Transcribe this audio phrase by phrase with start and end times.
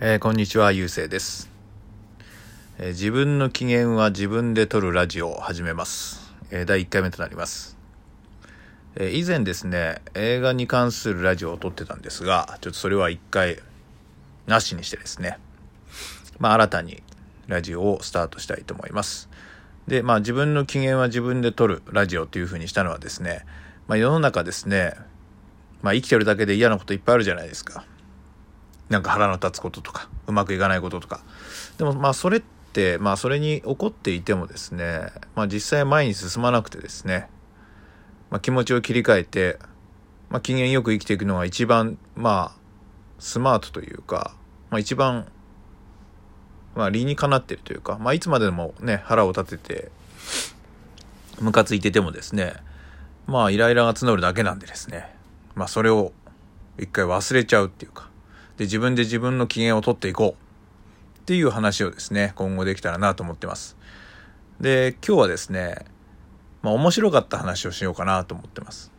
[0.00, 1.48] えーこんにちは、ゆうせいです、
[2.78, 6.34] えー自分の機嫌は自分で撮るラジオを始めます。
[6.50, 7.76] えー第1回目となります。
[8.96, 13.60] え以前ですね、映画に関するラジオを撮ってたんですが、ちょっとそれは1回
[14.48, 15.38] なしにしてですね、
[16.40, 17.00] まあ新たに
[17.46, 19.28] ラジオをスタートしたいと思います。
[19.86, 23.46] で、まあ自分の機嫌は自分で撮るラジオというふうにしたのはですね、
[23.86, 24.94] まあ世の中ですね、
[25.82, 27.84] まあ生きてるだけで嫌なこといっぱいあるじゃないですか。
[28.88, 31.20] なんか腹の立つこととかうまくいかないこととか。
[31.78, 37.28] でもまあそれってまあそれに起こっていてもですねまあ実際前に進まなくてですね、
[38.30, 39.58] まあ、気持ちを切り替えて、
[40.28, 42.60] まあ、機嫌よく生きていくのが一番まあ
[43.18, 44.34] スマートというか、
[44.70, 45.26] まあ、一番
[46.74, 49.90] まあ理にかなってるというか、まあ、いつまでもね腹を立てて
[51.40, 52.54] ムカついててもですね
[53.26, 55.14] まあイライラが募るだけなんでですね
[55.54, 56.12] まあそれを
[56.78, 58.10] 一回忘れちゃうっていうか
[58.56, 60.44] で自分で自分の機嫌を取っていこう。
[61.24, 63.78] っていう話をですね今後できたらなと思ってます。
[64.60, 65.86] で今日はですね
[66.60, 68.92] まあ面白かった話をしようかなと思ってます。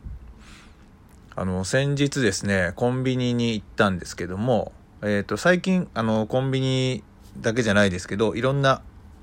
[1.35, 4.71] あの先日ですねコンビニに行ったんですけども
[5.03, 7.03] えっ、と最近あのコンビニ
[7.37, 8.81] だけじゃないですけどいろんな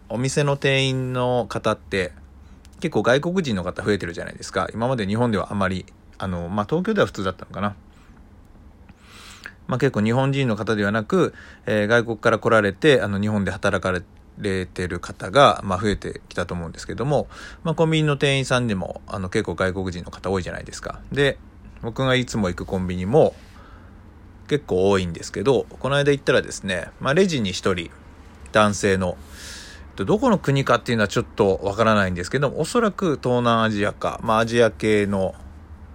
[0.08, 2.12] お店の店員の方って
[2.78, 4.68] 結構外国人の方増えてるじゃないですか。
[4.72, 5.86] 今まで日本ではあまり
[6.18, 7.74] あのまあ東京では普通だったのかな。
[9.72, 11.32] まあ、結構日本人の方ではなく、
[11.64, 17.26] えー外国から来られてあの日本で働かれてる方が、まあ、増えてきたと思うんですけども、
[17.64, 21.00] まあ、コンビニの店員さんでもあの結構外国人の方多いじゃないですか。
[21.10, 21.38] で
[21.80, 23.34] 僕がいつも行くコンビニも
[24.46, 27.90] 結構多いんですけどこの間行ったらですね、まあ、レジに1人
[28.52, 29.16] 男性の
[29.96, 35.34] どこの国かっていうのはちょっとわからないんですけどもおそらく東南アジアか、まあ、アジア系の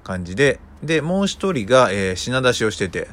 [0.04, 3.08] 感じででもう1人が、えー品出しをしてて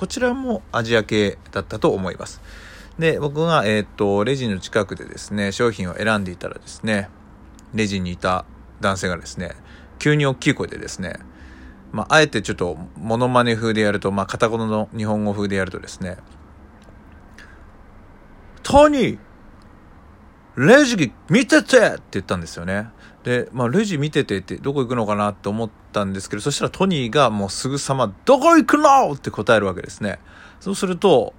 [0.00, 2.40] こちらもアジア系だったと思います。
[2.98, 7.10] で、僕が、えっ、と、レジの近くでですね、商品を選んでいたらですね、
[7.74, 8.46] レジにいた
[8.80, 9.50] 男性がですね、
[9.98, 11.16] 急に大きい声でですね、
[11.92, 16.16] まあ、あえてちょっと、モノマネ風でやると、まあ、片言の日本語風でやるとですね、
[18.62, 19.18] トニー
[20.56, 22.88] レジ見ててって言ったんですよね。
[23.24, 25.30] で、まあ、レジ見ててってどこ行くのかな？
[25.30, 29.12] って思ったんですけど、そしたらトニーがもうすぐさま、どこ行くの？
[29.12, 30.18] って答えるわけですね。
[30.60, 31.34] そうすると、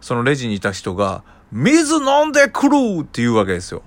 [0.00, 3.82] そのレジにいた人が、水飲んでくるって言うわけですよ。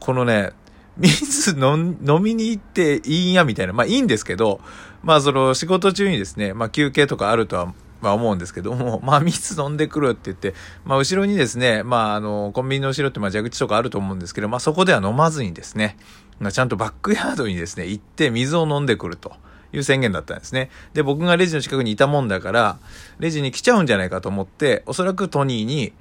[0.00, 0.52] このね、
[0.96, 3.44] 水飲 飲みに行っていいんや？
[3.44, 3.72] みたいな。
[3.72, 4.60] まあいいんですけど、
[5.02, 15.96] まあその仕事中にですね、まあ休憩とかあるとは、まあ思うんですけども、 まあ水飲んでくるって言って、まあ後ろにですね、まああの、コンビニの後ろってまあ蛇口とかあると思うんですけど、まあそこでは飲まずにですね、
[16.38, 19.32] まあちゃんとバックヤードにですね、行って水を飲んでくると。
[19.72, 20.70] いう宣言だったんですね。
[20.94, 22.78] で、僕がレジの近くにいたもんだから、
[23.18, 25.92] レジに来ちゃうんじゃないかと思って、おそらくトニーに、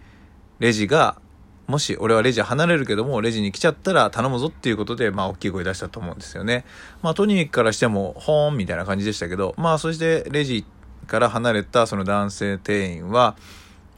[0.59, 1.17] レジが、
[1.67, 6.63] もし俺はレジ離れるけども、レジに来ちゃったら頼むぞっていうことで、まあ、大きい声出したと思うんですよね。
[7.01, 10.67] まあ、トニーからしても、ほーんみたいな感じでしたけど、まあ、そしてレジ行っ
[11.05, 13.35] から離れたその男性店員は、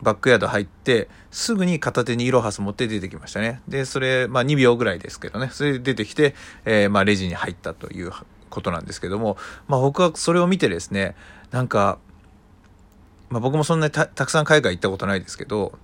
[0.01, 3.61] バックヤード入って、すぐに片手にイロハス持って出てきましたね。
[3.67, 5.49] で、それ、まあ2秒ぐらいですけどね。
[5.51, 6.35] それで出てきて、
[6.65, 8.11] えーまあレジに入ったという
[8.49, 11.15] ことなんですけども、まあ僕はそれを見てですね、
[11.51, 11.97] なんか、
[13.29, 15.77] まあ僕もそんなにたたくさん海外行ったことないですけど、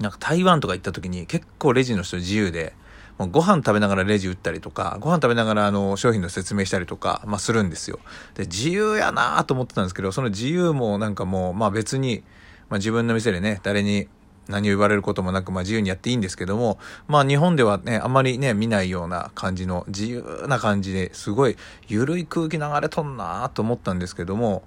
[0.00, 2.74] なんか台湾とか行った時に結構レジの人自由で、
[3.20, 8.00] もうご飯食べながらレジ打ったりとか、ご飯食べながらあの商品の説明したりとか、まあするんですよ。
[8.32, 12.22] で、自由やなと思ってたんですけど、その自由もなんかもう、まあ別に、
[12.70, 14.08] まあ自分の店でね、誰に
[14.48, 16.78] 何を言われることもなく、まあ自由にやっていいんですけども、
[17.08, 24.62] まあ日本ではね、あまりね、見ないような感じの自由な感じですごい緩い空気流れとんなと思ったんですけども、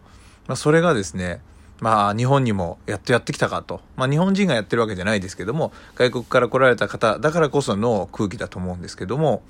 [0.46, 1.42] まあそれがですね、
[1.84, 3.82] まあ日本にもやっとやってきたかと。
[3.98, 9.44] まあ日本人がやってるわけじゃないですけども、外国から来られた方だからこその空気だと思うんですけども、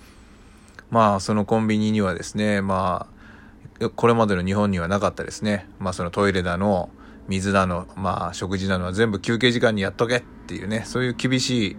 [0.90, 3.06] まあそのコンビニにはですね、ま
[3.80, 5.70] あ、これまでの日本にはなかったですね。
[5.78, 6.90] まあそのトイレだの、
[7.28, 11.78] 水だの、まあ食事だのは全部休憩時間にやっとけっていうね、そういう厳しい、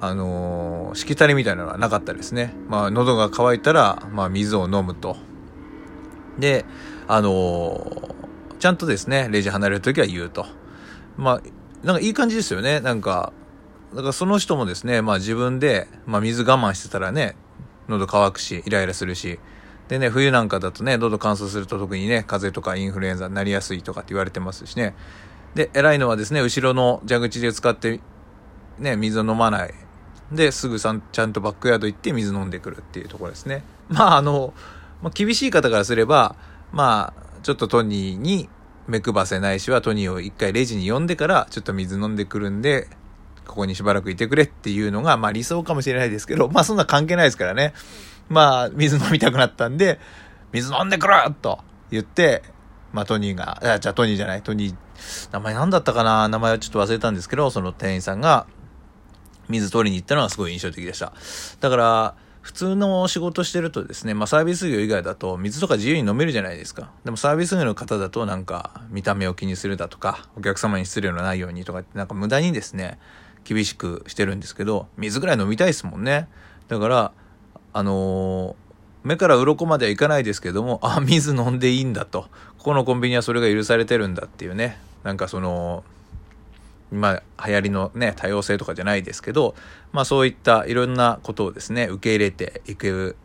[0.00, 2.54] あのーしきたりみたいなのはなかったですね。
[2.68, 5.16] まあ喉が渇いたら、まあ水を飲むと。
[6.38, 6.64] で、
[7.08, 8.13] あのー
[8.64, 10.46] ちゃんとですね、レジ離れるときは言うと。
[11.18, 12.80] まあ、なんかいい感じですよね。
[12.80, 13.34] なんか、
[13.92, 17.36] だからその人もですね、まあ自分で、まあ水我慢してたらね、
[17.88, 19.38] 喉乾くし、イライラするし。
[19.88, 24.94] でね、冬なんかだとね、喉乾燥すると特にね、風邪とかインフルエンザになりやすいとかって言われてますしね。
[25.54, 28.00] で、偉いのはですね、後ろの蛇口で使って、
[28.78, 29.74] ね、水を飲まない。
[30.32, 33.62] で、すぐさん、ちゃんとバックヤード行って水飲んでくるっていうところですね。
[33.90, 34.54] まあ、あの、
[35.02, 36.34] まあ、厳しい方からすれば、
[36.72, 38.48] まあ、ちょっとトニーに、
[38.86, 42.88] 目配せないしはトニーを一回レジに呼んでから、ちょっと水飲んでくるんで、
[43.46, 47.72] ここにしばらくいてくれっていうのが、まあ理想かもしれないですけど、まあそんな関係ないですからね。
[48.28, 50.00] まあ、水飲みたくなったんで、
[50.52, 51.60] 水飲んでくると
[51.90, 52.42] 言って、
[52.92, 54.76] まあトニーが、あ、じゃあトニーじゃない、トニー、
[55.32, 58.46] 名前何だったかな名前はちょっと忘れたんですけど、その店員さんが、
[59.48, 61.12] 水取りに行ったのはすごい印象的でした。
[61.60, 62.14] だから、
[62.44, 66.90] 普通の仕事してるとですね、まあサービス業以外だと水とか自由に飲めるじゃないですか。
[67.02, 72.98] でもサービス業の方だとなんか見た目を気にするだとか、お客様に失礼のないようにとかってなんか無駄にですね、
[73.44, 76.28] 厳しくしてるんですけど、水ぐらい飲みたいですもんね。
[76.68, 77.12] だから、
[77.72, 82.28] あのー、目から鱗まではいかないですけども、あ、水飲んでいいんだと。
[82.58, 84.78] ここのコンビニはそれが許されてるんだっていうね。
[85.02, 85.82] なんかその、
[86.94, 89.54] まあ、流行りのね、多様性とかじゃないですけど、
[89.92, 93.16] まあそういったいろんなことをですね、受け入れていく、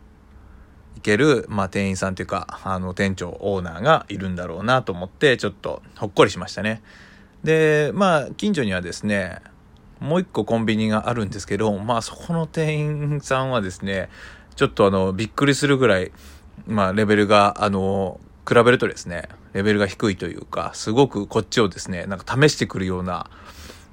[0.96, 6.82] いける、まあ店員さんというか、あの店長、オーナーがいるんだろうなと思って、ちょっとほっこりしましたね。
[7.44, 9.40] で、まあ近所にはですね、
[10.00, 14.08] もう一個コンビニがあるんですけど、まあそこの店員さんはですね、
[14.56, 16.12] ちょっとあの、びっくりするぐらい、
[16.66, 23.30] まあレベルが、あの、比べるとですね、レベルが低いというか、すごくこっちをですね、なんか試してくるような、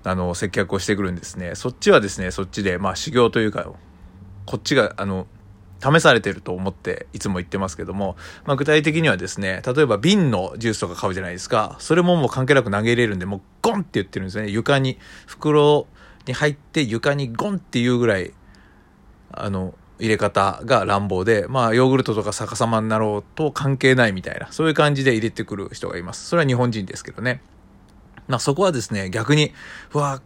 [0.07, 1.56] あの、接客をしてくるんですね。
[1.56, 3.69] そっちはですね、そっちで、まあ修行というか、
[4.45, 5.27] こっちが、あの、
[5.80, 8.15] 試されてると思っていつも言ってますけども、
[8.45, 11.75] まあ具体的にはですね、例えば瓶のジュースとか買うじゃないですか。
[11.80, 14.50] それももう関係なく投げれるんで、もうゴンって言ってるんですね。
[14.50, 15.88] 床に、袋
[16.25, 18.33] に入って床にゴンっていうぐらい、
[19.31, 26.27] あの、入れ方が乱暴で、まあ、ヨーグルトとか逆さまになろうと関係ないみたいな、そういう感じで入れてくる人がいます。
[26.27, 27.42] それは日本人ですけどね。
[28.27, 29.53] まあ、そこはですね、逆に、
[29.94, 30.21] うわ、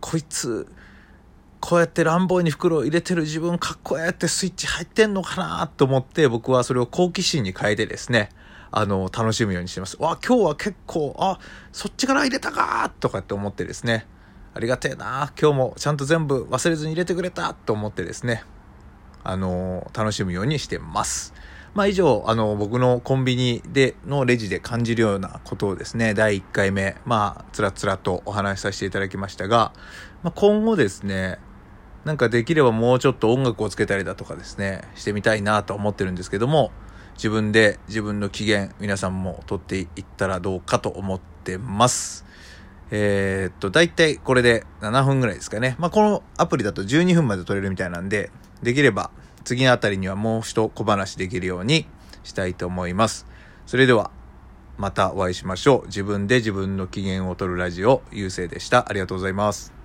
[0.00, 0.66] こいつ、
[1.60, 8.30] こうやって乱暴に袋を入れてる自分かっこええってスイッチ入ってんのかなと思って僕はそれを好奇心に変えてですね、
[8.72, 9.96] あの、楽しむようにしてます。
[10.00, 11.38] わ、今日は結構、あ、
[11.72, 14.06] そっちから入れたかとかって思ってですね、
[14.54, 18.42] ありがてえな今日もちゃんと全部忘れずに入れてくれたと思ってですね、
[19.22, 21.34] あの楽しむようにしてます。
[21.74, 29.72] まあ以上、あの、僕のコンビニでのレジで感じるようなことをですね、第1回目、まあ、つらつらとお話しさせていただきましたが、
[30.22, 31.38] まあ今後ですね、
[32.04, 36.72] なんかできればもうちょっと音楽をつけたりだとかですね、してみたいなと思ってるんですけども、
[37.14, 42.24] 自分で自分の機嫌、皆さんも取っていったらどうかと思ってます。
[42.90, 45.76] えー、っと、だいたいこれで7分ぐらいですかね。
[45.78, 48.30] まあ、このアプリだと12分まで撮れるみたいなんで、
[48.62, 49.10] できれば
[49.44, 51.86] 次のあたりにはもう一小話できるように
[52.22, 53.26] したいと思います。
[53.66, 54.10] それでは、
[54.78, 55.86] またお会いしましょう。
[55.86, 58.88] 自分で自分の機嫌を取るラジオ、ゆうせいでした。
[58.88, 59.79] ありがとうございます。